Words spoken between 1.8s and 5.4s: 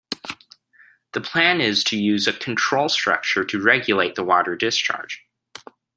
to use a control structure to regulate the water discharge.